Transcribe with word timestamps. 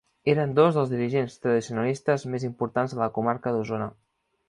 Eren 0.31 0.55
dos 0.59 0.77
dels 0.79 0.93
dirigents 0.93 1.35
tradicionalistes 1.45 2.27
més 2.37 2.49
importants 2.51 2.97
de 2.97 3.03
la 3.05 3.13
comarca 3.19 3.59
d'Osona. 3.59 3.97